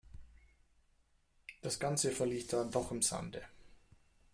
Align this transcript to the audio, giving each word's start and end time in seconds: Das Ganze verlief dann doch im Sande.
Das 1.61 1.79
Ganze 1.79 2.09
verlief 2.11 2.47
dann 2.47 2.71
doch 2.71 2.89
im 2.89 3.03
Sande. 3.03 3.43